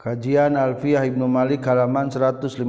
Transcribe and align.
Kajian 0.00 0.56
Alfiyah 0.56 1.04
Ibnu 1.12 1.28
Malik 1.28 1.60
halaman 1.68 2.08
154 2.08 2.64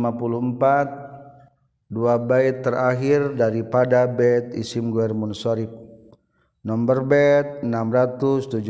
dua 1.87 2.19
bait 2.19 2.59
terakhir 2.59 3.39
daripada 3.39 4.03
bait 4.03 4.51
Isim 4.51 4.91
Ghair 4.91 5.15
Munsharif 5.15 5.71
nomor 6.59 7.07
bait 7.07 7.63
674 7.63 8.67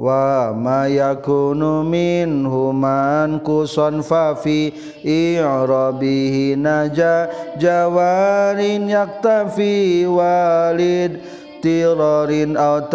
wa 0.00 0.48
ma 0.56 0.88
yakunu 0.88 1.84
min 1.84 2.40
human 2.48 3.44
kusan 3.44 4.00
fa 4.00 4.32
fi 4.32 4.72
i'rabihi 5.04 6.56
naja 6.56 7.28
jawarin 7.60 8.88
yaktafi 8.88 10.08
walid 10.08 11.20
اضطرار 11.64 12.30
أو 12.54 12.86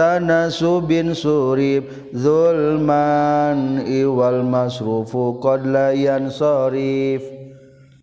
subin 0.52 1.12
surib 1.12 2.12
zulman 2.16 3.84
iwal 3.84 4.40
masrufu 4.48 5.36
qad 5.44 5.68
la 5.68 5.92
yansarif 5.92 7.24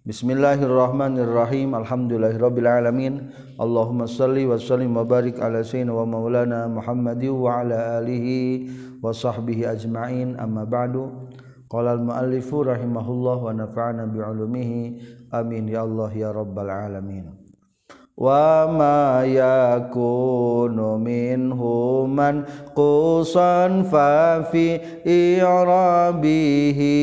Bismillahirrahmanirrahim 0.04 1.72
Alhamdulillahirrabbilalamin 1.76 3.30
Allahumma 3.60 4.04
salli 4.08 4.44
wa 4.48 4.56
sallim 4.60 4.92
wa 4.96 5.04
barik 5.08 5.36
ala 5.40 5.60
sayyidina 5.64 5.92
wa 5.96 6.04
maulana 6.08 6.64
Muhammadi 6.68 7.28
wa 7.32 7.60
ala 7.64 8.00
alihi 8.04 8.68
wa 9.04 9.12
sahbihi 9.16 9.64
ajma'in 9.68 10.36
amma 10.40 10.64
ba'du 10.68 11.24
Qala 11.72 11.96
al-muallifu 12.00 12.64
rahimahullah 12.68 13.36
wa 13.44 13.48
nafa'ana 13.56 14.04
bi'ulumihi 14.12 14.82
Amin 15.36 15.68
ya 15.72 15.84
Allah 15.88 16.10
ya 16.16 16.32
rabbal 16.36 16.68
alamin 16.72 17.39
wa 18.20 18.68
ma 18.68 19.24
yakunu 19.24 21.00
minhu 21.00 22.04
man 22.04 22.44
qusan 22.76 23.88
fa 23.88 24.44
fi 24.52 24.76
i'rabihi 25.08 26.96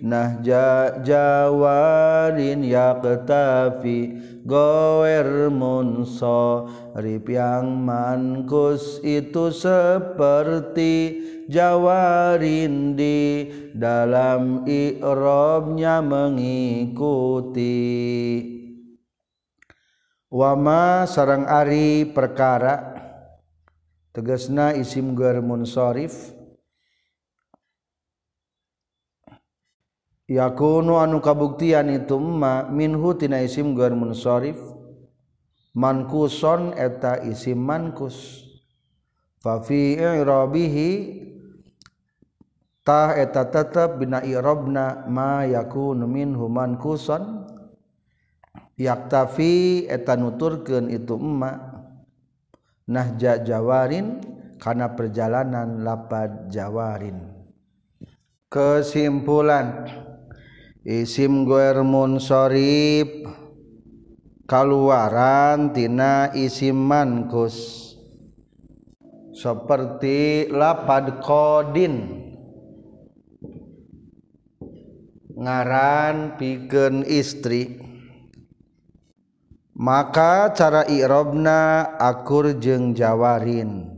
nahja 0.00 0.96
jawarin 1.04 2.64
yaqtafi 2.64 4.16
gower 4.48 5.52
munso 5.52 6.72
rip 6.96 7.28
yang 7.28 7.84
mankus 7.84 9.04
itu 9.04 9.52
seperti 9.52 10.96
di 11.44 13.12
dalam 13.76 14.64
i'rabnya 14.64 16.00
mengikuti 16.00 17.68
wama 20.34 21.06
sarang 21.06 21.46
Ari 21.46 22.10
perkara 22.10 22.82
tegasna 24.10 24.74
isim 24.74 25.14
sorif. 25.62 26.34
yakunu 30.26 30.98
anu 30.98 31.20
kabuktian 31.22 31.86
itu 31.86 32.18
ma 32.18 32.66
minhu 32.66 33.14
tina 33.14 33.38
isim 33.44 33.76
gar 33.78 33.94
sorif 34.16 34.56
mankuson 35.76 36.74
eta 36.74 37.20
isim 37.28 37.60
mankus 37.60 38.40
fa 39.44 39.60
fi 39.62 39.94
i'rabihi 40.00 40.90
ta 42.82 43.12
eta 43.14 43.52
tetep 43.52 44.00
bina 44.02 44.18
i'rabna 44.24 45.04
ma 45.12 45.44
yakunu 45.46 46.08
minhu 46.08 46.48
mankuson 46.50 47.44
Yaktafi 48.74 49.86
etanu 49.86 50.34
turken 50.34 50.90
itu 50.90 51.14
emmak 51.14 51.54
nahja 52.90 53.38
Jawain 53.46 54.18
karena 54.58 54.90
perjalanan 54.98 55.86
lapad 55.86 56.50
Jawain 56.50 57.22
kesimpulan 58.50 59.86
issim 60.82 61.46
Guermunsorif 61.46 63.22
kaluarantinana 64.50 66.34
isimankus 66.34 67.54
seperti 69.38 70.50
lapad 70.50 71.22
Qdin 71.22 71.94
ngaran 75.38 76.34
piken 76.34 77.06
istri. 77.06 77.93
maka 79.74 80.54
cara 80.54 80.86
irobna 80.86 81.82
akur 81.98 82.54
jeng 82.62 82.94
jawarin 82.94 83.90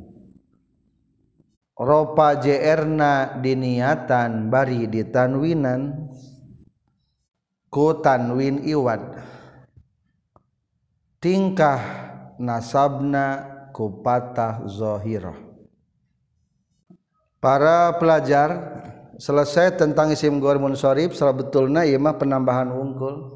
ropa 1.76 2.40
jerna 2.40 3.36
diniatan 3.44 4.48
bari 4.48 4.88
ditanwinan 4.88 6.08
ku 7.68 7.92
tanwin 8.00 8.64
iwad 8.64 9.20
tingkah 11.20 11.80
nasabna 12.40 13.44
ku 13.76 14.00
patah 14.00 14.64
zohiro. 14.64 15.36
para 17.36 17.92
pelajar 18.00 18.80
selesai 19.20 19.76
tentang 19.76 20.08
isim 20.08 20.40
gor 20.40 20.56
munsorib 20.56 21.12
setelah 21.12 21.36
betulna 21.36 21.84
imah 21.84 22.16
iya 22.16 22.16
penambahan 22.16 22.72
unggul 22.72 23.35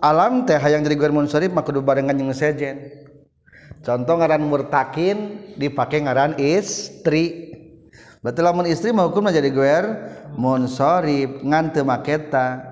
alam 0.00 0.46
tehhaang 0.46 0.86
dirisoori 0.86 1.50
makadu 1.50 1.82
barengansejen 1.82 3.06
contoh 3.82 4.14
ngaran 4.18 4.42
murtakin 4.46 5.46
dipake 5.58 6.02
ngaran 6.02 6.38
istri 6.38 7.50
bat 8.22 8.38
lamun 8.38 8.66
istri 8.70 8.94
maupun 8.94 9.30
menjadi 9.30 9.50
gueer 9.54 9.84
monsorib 10.38 11.42
ngante 11.46 11.82
maketa. 11.86 12.67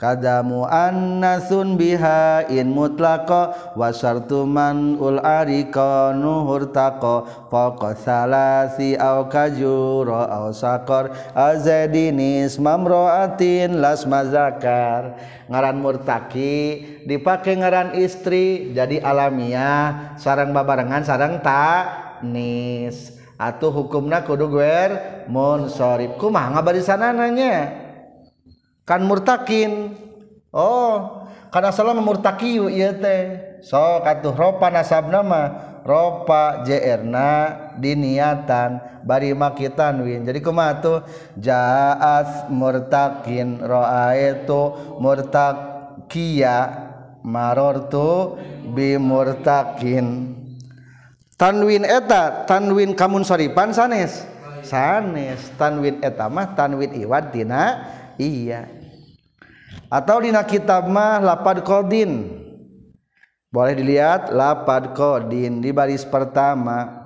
kadamu 0.00 0.64
annasun 0.64 1.76
biha 1.76 2.48
in 2.48 2.72
mutlaqo 2.72 3.52
wa 3.76 3.92
syartu 3.92 4.48
man 4.48 4.96
ul 4.96 5.20
arika 5.20 6.16
nuhur 6.16 6.72
taqo 6.72 7.28
faqa 7.52 7.92
salasi 8.00 8.96
au 8.96 9.28
kajuro 9.28 10.24
au 10.24 10.48
sakor 10.56 11.12
azadinis 11.36 12.56
mamroatin 12.56 13.76
las 13.84 14.08
mazakar 14.08 15.20
ngaran 15.52 15.76
murtaki 15.76 16.56
dipakai 17.04 17.60
ngaran 17.60 17.92
istri 18.00 18.72
jadi 18.72 19.04
alamiah 19.04 20.16
sarang 20.16 20.56
babarengan 20.56 21.04
sarang 21.04 21.44
tak 21.44 22.24
nis 22.24 23.20
atau 23.36 23.68
hukumna 23.68 24.24
kudu 24.24 24.48
gwer 24.48 24.90
munsorib 25.28 26.16
kumah 26.16 26.56
ngabari 26.56 26.80
sana 26.80 27.12
nanya 27.12 27.79
murtakin 28.98 29.94
Oh 30.50 31.22
karena 31.54 31.70
salah 31.74 31.94
murtaqyu 31.98 32.66
teh 32.98 33.22
soka 33.62 34.18
itu 34.18 34.34
ropa 34.34 34.66
nasab 34.70 35.06
nama 35.10 35.78
ropa 35.86 36.62
jena 36.66 37.32
diniatan 37.78 39.02
barimakki 39.06 39.66
tanwin 39.78 40.22
jadi 40.26 40.38
kema 40.42 40.78
tuh 40.82 41.02
jahat 41.38 42.50
murtakin 42.54 43.62
ra 43.62 44.14
itu 44.18 44.74
murtaa 44.98 45.54
marorto 47.26 48.38
bi 48.74 48.94
murtakin 48.98 50.34
tanwin 51.38 51.82
eta 51.86 52.42
tanwin 52.50 52.94
kamumunsaripan 52.98 53.70
sanis 53.74 54.22
sanis 54.66 55.50
tanwineta 55.58 56.26
mah 56.30 56.54
tanwi 56.58 56.90
Iwadina 56.94 57.86
ya 58.22 58.26
ya 58.30 58.62
atau 59.90 60.22
dina 60.22 60.46
kitab 60.46 60.86
mah 60.86 61.18
lapad 61.18 61.66
kodin 61.66 62.30
boleh 63.50 63.74
dilihat 63.74 64.30
lapad 64.30 64.94
kodin 64.94 65.58
di 65.58 65.74
baris 65.74 66.06
pertama 66.06 67.02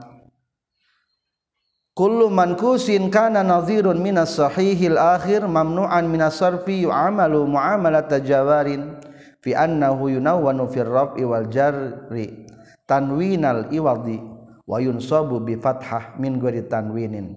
kullu 1.96 2.28
mankusin 2.28 3.08
kana 3.08 3.40
nadhirun 3.40 3.96
minas 3.96 4.36
sahihil 4.36 5.00
akhir 5.00 5.48
mamnu'an 5.48 6.04
minas 6.04 6.36
sarfi 6.36 6.84
yu'amalu 6.84 7.48
mu'amalata 7.56 8.20
jawarin 8.20 9.00
fi 9.40 9.56
annahu 9.56 10.12
yunawwanu 10.20 10.68
fir 10.68 10.84
raf'i 10.84 11.24
wal 11.24 11.48
jarri 11.48 12.44
tanwinal 12.84 13.64
iwadi 13.72 14.20
wa 14.68 14.76
yunsabu 14.76 15.40
bi 15.40 15.56
fathah 15.56 16.20
min 16.20 16.36
ghairi 16.36 16.60
tanwinin 16.68 17.32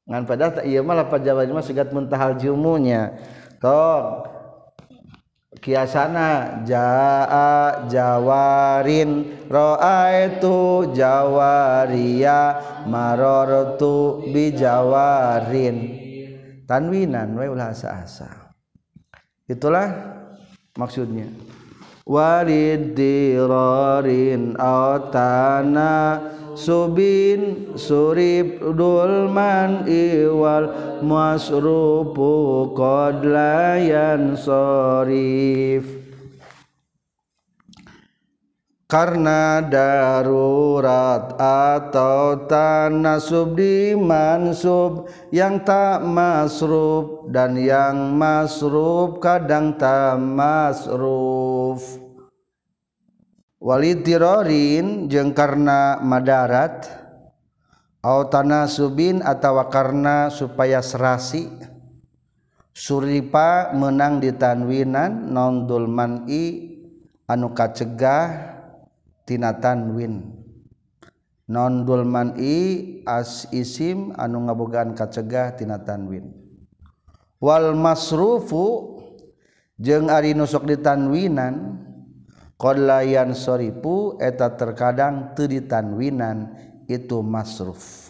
ngan 0.07 0.23
padahal 0.23 0.51
tak 0.55 0.65
iya 0.71 0.79
malah 0.79 1.03
jawab 1.19 1.51
mah 1.51 1.59
segat 1.59 1.91
mentahal 1.91 2.39
jumunya 2.39 3.19
toh 3.59 4.23
kiasana 5.59 6.63
jaa 6.63 7.83
jawarin 7.91 9.27
roa 9.51 10.07
itu 10.31 10.95
jawaria 10.95 12.55
maror 12.87 13.75
marortu 13.75 14.23
bijawarin 14.31 15.77
tanwinan 16.63 17.35
we 17.35 17.51
ulah 17.51 17.75
asa 17.75 18.07
asa 18.07 18.31
itulah 19.51 19.91
maksudnya 20.79 21.27
walid 22.07 22.95
dirarin 22.95 24.55
autana 24.55 26.23
subin 26.57 27.69
surib 27.77 28.57
dulman 28.73 29.85
iwal 29.85 30.97
masrupu 31.05 32.73
qad 32.73 33.21
sorif 34.33 35.85
karena 38.89 39.61
darurat 39.69 41.37
atau 41.37 42.49
tanasub 42.49 43.53
dimansub 43.53 45.13
yang 45.29 45.61
tak 45.61 46.01
masrub 46.01 47.29
dan 47.29 47.53
yang 47.53 48.17
masrub 48.17 49.21
kadang 49.21 49.77
tak 49.77 50.17
masrub. 50.17 52.06
Walirorin 53.67 55.11
jeng 55.11 55.35
karena 55.35 55.99
Madarat 55.99 56.87
a 57.99 58.15
tan 58.31 58.47
Subin 58.71 59.19
atau 59.19 59.59
wa 59.59 59.67
karenana 59.67 60.31
supaya 60.31 60.79
serasi 60.79 61.51
Suripa 62.71 63.75
menang 63.75 64.23
ditanwinan 64.23 65.35
nondulman 65.35 66.23
I 66.31 66.79
anu 67.27 67.51
kacegah 67.51 68.55
tintan 69.27 69.97
win 69.99 70.31
nondulman 71.51 72.39
i 72.39 72.55
as 73.03 73.51
isim 73.51 74.15
anu 74.15 74.47
ngabogaan 74.47 74.95
kacegah 74.95 75.59
tinatan 75.59 76.07
win 76.07 76.25
Walmasrufufu 77.43 78.95
jeng 79.75 80.07
Ari 80.07 80.39
nusok 80.39 80.63
ditanwinan 80.71 81.55
dan 81.67 81.86
Kolayan 82.57 83.37
soripu 83.37 84.17
eta 84.17 84.49
terkadang 84.57 85.37
winan 85.93 86.57
itu 86.89 87.21
masruf 87.21 88.09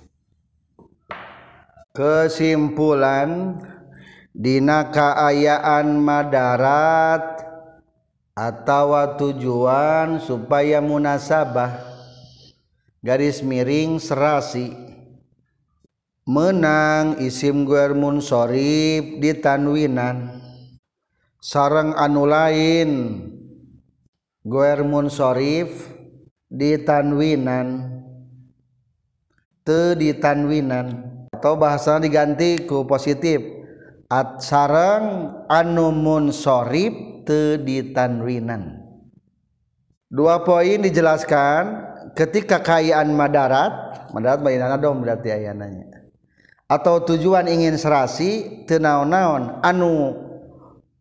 kesimpulan 1.91 3.59
Dina 4.31 4.87
kaayaan 4.87 5.99
Madarat 5.99 7.44
atawa 8.39 9.19
tujuan 9.19 10.23
supaya 10.23 10.80
munasabah 10.80 11.83
garis 13.04 13.44
miring 13.44 13.99
serasi 13.99 14.71
menang 16.23 17.19
isim 17.19 17.68
guermunsrib 17.68 19.19
ditanwinan 19.19 20.39
sarang 21.44 21.92
anu 21.99 22.23
lain 22.23 23.27
gomundsorif 24.47 25.92
ditanwinan 26.47 27.92
teditanwinan 29.68 30.87
atau 31.35 31.59
bahasa 31.59 31.99
digantiku 31.99 32.87
positif 32.87 33.44
at 34.07 34.39
sarang 34.39 35.35
anu 35.51 35.92
moonsorif 35.92 36.95
te 37.27 37.59
ditanwinan 37.59 38.80
dua 40.07 40.47
poin 40.47 40.80
dijelaskan 40.80 41.63
ketika 42.16 42.63
kayaan 42.63 43.11
Madarat 43.19 44.07
Madarat 44.16 44.39
bayangkan 44.39 44.80
dong 44.80 45.04
berarti 45.04 45.27
ayayannya 45.35 45.92
atau 46.71 47.04
tujuan 47.04 47.51
ingin 47.51 47.75
serasi 47.75 48.63
tenau-naon 48.63 49.59
anu 49.59 50.16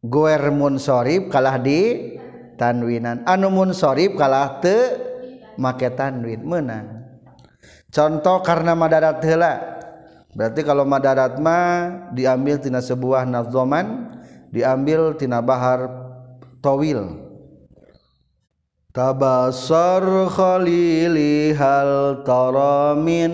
goer 0.03 0.43
moonsorif 0.51 1.31
kalah 1.31 1.63
di 1.63 2.11
winan 2.61 3.23
anumunrib 3.29 4.17
maketan 5.61 6.25
contoh 7.93 8.39
karena 8.45 8.73
Madaratla 8.73 9.53
berarti 10.37 10.61
kalau 10.65 10.85
Madaratma 10.89 11.59
diambiltina 12.17 12.81
sebuah 12.81 13.29
nafdoman 13.29 14.17
diambiltinana 14.53 15.45
Bahar 15.45 15.81
tow 16.65 16.81
tabilimin 22.41 23.29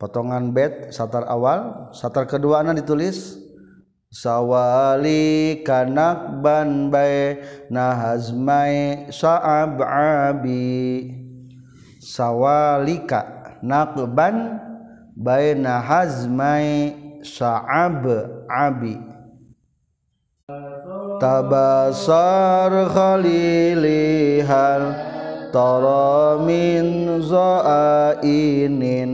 potongan 0.00 0.44
bed 0.56 0.72
satar 0.88 1.28
awal 1.28 1.90
saar 1.92 2.24
keduaan 2.24 2.72
ditulis 2.72 3.47
sawali 4.08 5.60
kanak 5.68 6.40
ban 6.40 6.88
bay 6.88 7.44
nahazmai 7.68 9.06
saab 9.12 9.84
abi 9.84 11.12
sawali 12.00 12.00
sawalika 13.04 13.20
nakban 13.60 14.56
bay 15.12 15.52
nahazmai 15.52 16.96
saab 17.20 18.00
abi 18.48 18.96
tabasar 21.20 22.88
khalilihal 22.88 24.48
hal 24.48 24.84
tara 25.52 26.40
min 26.48 27.20
za'inin 27.20 29.12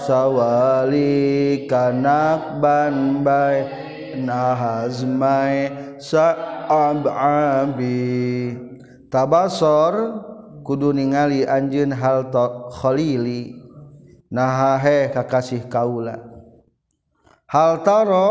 sawali 0.00 1.68
kanak 1.68 2.56
ban 2.64 3.20
bay 3.20 3.87
nahma 4.24 5.54
tabasor 9.12 9.92
kudu 10.66 10.90
ningali 10.90 11.46
Anjun 11.46 11.94
Haltoili 11.94 13.54
nahkasih 14.32 15.70
kaula 15.70 16.18
hal 17.50 17.82
taro 17.86 18.30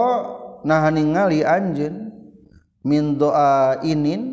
nah 0.67 0.83
ningali 0.91 1.45
Anjun 1.47 2.11
mind 2.83 3.19
doainin 3.21 4.23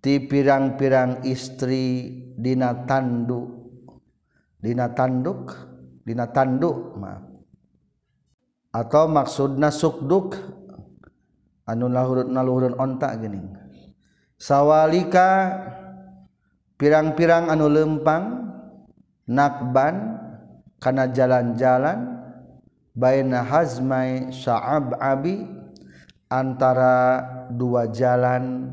di 0.00 0.14
pirang-pirang 0.22 1.26
istri 1.28 2.18
Dina 2.40 2.72
tanduk 2.88 3.52
Dina 4.56 4.88
tanduk 4.96 5.52
Dina 6.00 6.24
tanduk 6.32 6.96
ma 6.96 7.20
atau 8.70 9.10
maksud 9.10 9.58
nas 9.58 9.82
sukduk 9.82 10.38
di 10.38 10.59
naluruuntak 11.74 13.18
sawlika 14.40 15.30
pirang-pirang 16.80 17.52
anu 17.52 17.68
lempang 17.68 18.50
naban 19.28 20.16
karena 20.80 21.12
jalan-jalan 21.12 22.18
baiina 22.96 23.44
Hazma 23.44 24.32
saab 24.32 24.96
Abi 24.96 25.44
antara 26.32 27.20
dua 27.52 27.90
jalan 27.92 28.72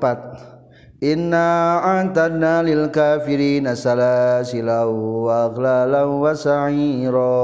Inna 1.02 1.82
antana 1.82 2.62
lil 2.62 2.94
kafirina 2.94 3.74
salasilau 3.74 5.26
wa 5.26 5.50
aghlalau 5.50 6.22
wa 6.22 6.30
sa'ira 6.38 7.42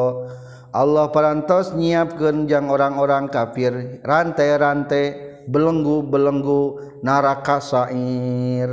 Allah 0.70 1.10
parantos 1.10 1.74
nyiapkeun 1.74 2.46
jang 2.46 2.70
orang-orang 2.70 3.26
kafir 3.34 3.98
rantai-rantai 4.06 5.42
belenggu-belenggu 5.50 7.02
neraka 7.02 7.58
sa'ir 7.58 8.70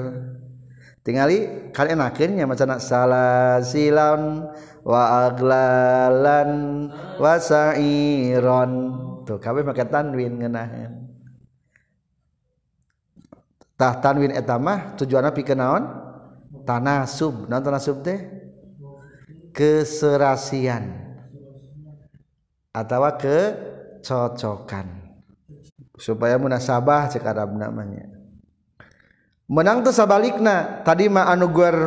tingali 1.00 1.72
kan 1.72 1.88
enakeun 1.88 2.36
nya 2.36 2.44
macana 2.44 2.76
salasilan 2.76 4.52
wa 4.84 5.32
aglalan 5.32 6.50
wa 7.16 7.40
sa'iran 7.40 8.72
tuh 9.24 9.40
kabeh 9.40 9.64
make 9.64 9.80
tanwin 9.88 10.44
ngeunaheun 10.44 11.03
tanwin 13.92 14.32
et 14.32 14.48
tamah 14.48 14.96
tujuan 14.96 15.28
pinaon 15.36 15.84
tanah 16.64 17.04
sub 17.04 17.50
keseraasiian 19.54 20.84
atau 22.74 23.02
kecocokan 23.20 24.90
supaya 26.00 26.34
munasabah 26.40 27.12
sekarang 27.12 27.60
namanya 27.60 28.08
menangtes 29.50 30.00
sabaliknya 30.00 30.80
tadi 30.82 31.06
ma 31.12 31.28
Anurif 31.30 31.78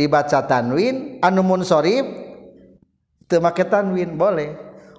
dibaca 0.00 0.38
tanwin 0.46 1.18
anumunmaktan 1.18 3.84
win 3.90 4.12
boleh 4.14 4.50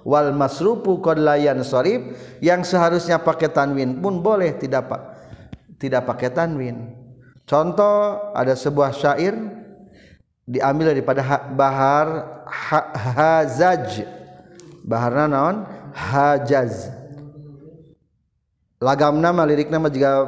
Walmasrupu 0.06 1.02
kode 1.02 1.18
Soif 1.66 1.98
yang 2.38 2.62
seharusnya 2.62 3.18
pakai 3.18 3.50
tanwin 3.50 3.98
pun 3.98 4.22
boleh 4.22 4.54
tidak 4.54 4.86
Pak 4.86 5.15
tidak 5.80 6.04
pakai 6.08 6.30
tanwin 6.32 6.76
contoh 7.44 8.32
ada 8.32 8.56
sebuah 8.56 8.92
syair 8.96 9.36
diambil 10.48 10.92
daripada 10.96 11.22
bahar 11.52 12.06
ha, 12.48 12.80
hazaj 12.96 14.04
baharna 14.86 15.26
naon 15.28 15.56
hajaz 15.92 16.88
lagam 18.80 19.18
nama 19.20 19.42
lirik 19.48 19.70
nama 19.72 19.88
juga 19.88 20.26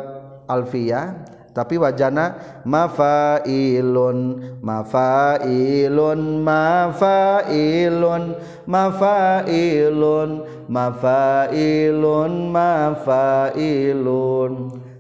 alfia. 0.49 1.21
tapi 1.53 1.77
wajana 1.81 2.37
mafailun 2.67 4.19
mafailun 4.63 6.21
mafailun 6.47 8.23
mafailun 8.67 10.45
mafailun 10.71 12.33
mafailun 12.49 14.53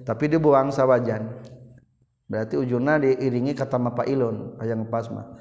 tapi 0.08 0.24
dibuang 0.32 0.72
sawajan 0.72 1.28
berarti 2.32 2.56
ujungnya 2.56 2.96
diiringi 2.96 3.52
kata 3.52 3.76
mapailun 3.76 4.56
ayang 4.56 4.88
pasma 4.88 5.36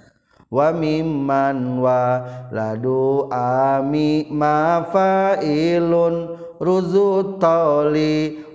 wa 0.51 0.67
mimman 0.75 1.79
wa 1.79 2.19
ladu 2.51 3.31
ami 3.31 4.27
mafailun 4.27 6.35
ruzu 6.59 7.39
wa 7.39 7.87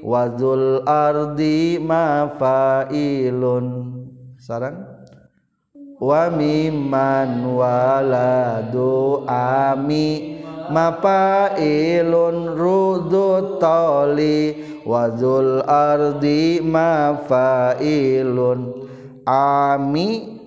wazul 0.04 0.85
ardi 0.85 1.81
mafailun 1.81 3.66
sarang 4.37 4.85
wa 5.97 6.28
mimman 6.28 7.40
waladu 7.57 9.25
ami 9.28 10.40
mafailun 10.69 12.52
ruzu 12.52 13.57
tali 13.57 14.72
wazul 14.87 15.62
ardi 15.67 16.59
mafailun 16.62 18.89
ami 19.27 20.39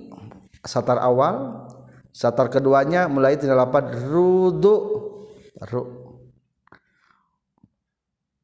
satar 0.61 0.99
awal 0.99 1.67
satar 2.11 2.49
keduanya 2.51 3.07
mulai 3.07 3.37
tidak 3.39 3.63
lapan 3.67 3.85
rudu 4.11 4.75
ru 5.71 5.81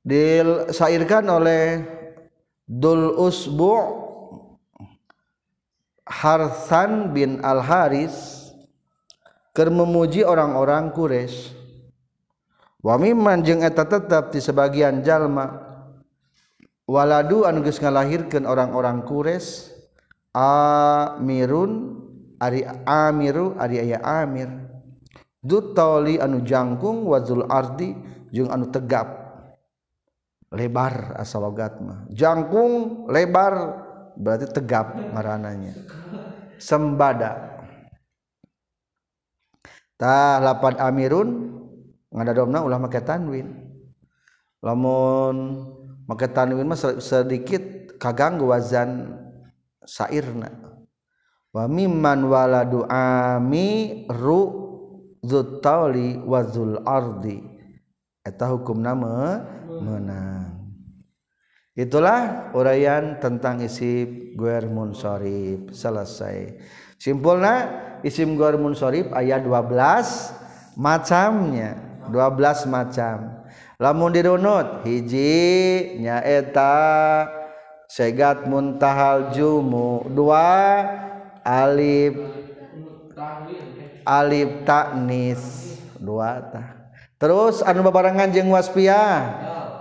disairkan 0.02 1.28
oleh 1.30 1.84
dul 2.64 3.14
usbu 3.20 3.76
harsan 6.08 7.12
bin 7.14 7.40
al 7.44 7.60
haris 7.62 8.48
ker 9.52 9.68
memuji 9.70 10.24
orang-orang 10.24 10.90
Quraisy 10.96 11.52
wa 12.82 12.96
mimman 12.98 13.44
jeung 13.46 13.62
eta 13.62 13.84
tetep 13.86 14.32
di 14.32 14.40
sebagian 14.42 15.04
jalma 15.06 15.71
qwaladu 16.86 17.44
angus 17.50 17.78
ngalahirkan 17.82 18.46
orang-orang 18.48 19.02
Quraiss 19.06 19.72
aamiuniruir 20.32 22.68
anukung 26.22 27.08
wazdi 27.10 27.92
anu 28.48 28.66
tegap 28.74 29.08
lebar 30.52 31.14
asal 31.20 31.42
logama 31.48 32.06
jakung 32.12 33.06
lebar 33.08 33.54
berarti 34.20 34.48
tegap 34.52 35.00
ngarananya 35.16 35.74
sembada 36.60 37.32
tapan 39.96 40.76
Amamiunda 40.82 42.34
dona 42.36 42.60
ulama 42.68 42.88
ketanwin 42.92 43.48
lamon 44.66 45.38
ketanwin 46.16 46.66
sedikit 47.00 47.96
kagang 48.02 48.42
wazan 48.44 49.20
syairna 49.86 50.52
wawala 51.52 52.64
hukum 58.48 58.78
nama 58.80 59.16
menang 59.82 60.50
itulah 61.78 62.52
uraian 62.56 63.20
tentang 63.20 63.62
isib 63.66 64.34
Gumunrif 64.40 65.76
selesai 65.76 66.56
simpul 66.96 67.40
issim 68.06 68.40
Gumunsrif 68.40 69.12
ayat 69.12 69.44
12 69.44 70.80
macamnya 70.80 71.70
12 72.10 72.68
macamnya 72.72 73.41
lamun 73.82 74.14
dirunut 74.14 74.86
hiji 74.86 75.98
eta 76.06 76.70
segat 77.90 78.46
muntahal 78.46 79.34
jumu 79.34 80.06
dua 80.14 80.86
alif 81.42 82.14
alif 84.06 84.54
taknis 84.70 85.42
dua 85.98 86.38
ta. 86.54 86.78
terus 87.18 87.66
anu 87.66 87.82
barangan 87.90 88.30
jeung 88.30 88.54
waspiah 88.54 89.26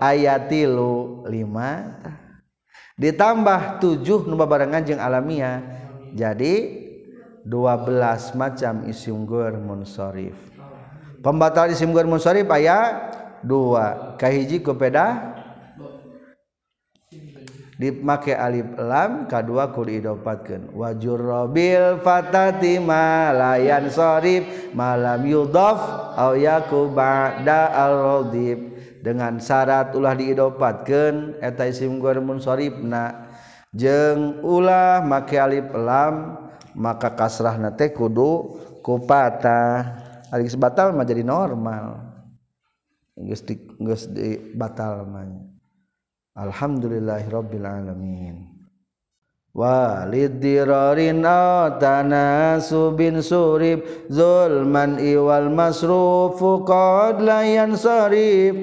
ayat 0.01 0.49
tilu 0.49 1.21
lima 1.29 2.01
ta. 2.01 2.17
ditambah 2.97 3.85
tujuh 3.85 4.25
nu 4.25 4.41
barangan 4.41 4.81
jeung 4.81 5.01
alamiah 5.01 5.61
jadi 6.17 6.81
12 7.41 8.37
macam 8.37 8.75
isim 8.89 9.17
gur 9.29 9.55
munsorif 9.61 10.37
pembatal 11.25 11.69
isim 11.69 11.89
gur 11.93 12.05
munsorif 12.09 12.45
ayat 12.53 13.20
Q 13.41 13.47
dua 13.49 13.87
Kaji 14.21 14.61
kupeda 14.61 15.07
make 17.81 18.37
Alilam 18.37 19.25
ka 19.25 19.41
kedua 19.41 19.73
ku 19.73 19.81
diidopatatkan 19.89 20.69
wajurbil 20.77 22.05
Falayan 22.05 23.89
Sorif 23.89 24.45
malam 24.77 25.25
Yu 25.25 25.49
ya 26.37 26.61
al 27.49 27.97
dengan 29.01 29.41
syarat 29.41 29.97
ulah 29.97 30.13
diidopatatkan 30.13 31.41
simmunrifna 31.73 33.33
jeng 33.73 34.45
ulah 34.45 35.01
make 35.01 35.41
Aliliblam 35.41 36.37
maka 36.77 37.17
kasrahnate 37.17 37.97
Kudu 37.97 38.61
kupatah 38.85 40.05
batal 40.61 40.95
menjadi 40.95 41.27
normal. 41.27 42.10
geus 43.27 43.45
di 43.45 43.55
geus 43.81 44.05
di 44.11 44.39
batal 44.57 44.97
namanya 45.05 45.41
alhamdulillahirabbil 46.41 47.67
alamin 47.69 48.49
walidirarin 49.53 51.21
subin 52.65 53.19
surib 53.21 53.85
zulman 54.09 54.97
iwal 55.03 55.51
masrufu 55.53 56.65
qad 56.65 57.21
la 57.21 57.45
yansarib 57.45 58.57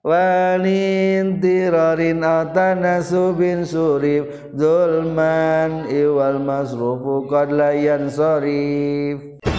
walidirarin 0.00 2.24
subin 3.04 3.68
surib 3.68 4.56
zulman 4.56 5.84
iwal 5.92 6.38
masrufu 6.40 7.28
qad 7.28 7.52
layan 7.52 8.08
surib. 8.08 9.51